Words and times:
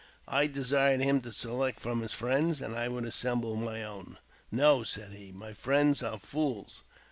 I 0.27 0.47
desired 0.47 1.01
him 1.01 1.21
to 1.21 1.31
select 1.31 1.79
from 1.79 2.01
his 2.01 2.11
friends, 2.11 2.59
and 2.59 2.75
I 2.75 2.87
would 2.87 3.03
assemble 3.05 3.55
my 3.55 3.83
own." 3.83 4.17
No," 4.51 4.81
said 4.83 5.11
he," 5.11 5.31
my 5.31 5.53
friends 5.53 6.01
are 6.01 6.17
fools. 6.17 6.81